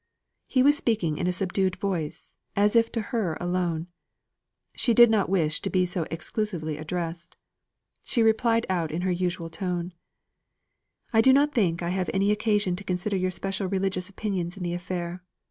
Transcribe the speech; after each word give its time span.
He 0.47 0.63
was 0.63 0.75
speaking 0.75 1.19
in 1.19 1.27
a 1.27 1.31
subdued 1.31 1.75
voice, 1.75 2.39
as 2.55 2.75
if 2.75 2.91
to 2.93 3.01
her 3.13 3.37
alone. 3.39 3.85
She 4.73 4.95
did 4.95 5.11
not 5.11 5.29
wish 5.29 5.61
to 5.61 5.69
be 5.69 5.85
so 5.85 6.07
exclusively 6.09 6.75
addressed. 6.77 7.37
She 8.01 8.23
replied 8.23 8.65
out 8.67 8.91
in 8.91 9.01
her 9.01 9.11
usual 9.11 9.51
tone: 9.51 9.93
"I 11.13 11.21
do 11.21 11.31
not 11.31 11.53
think 11.53 11.81
that 11.81 11.85
I 11.85 11.89
have 11.89 12.09
any 12.15 12.31
occasion 12.31 12.75
to 12.77 12.83
consider 12.83 13.15
your 13.15 13.29
special 13.29 13.67
religious 13.67 14.09
opinions 14.09 14.57
in 14.57 14.63
the 14.63 14.73
affair. 14.73 15.23